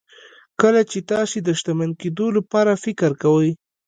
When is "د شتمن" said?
1.43-1.89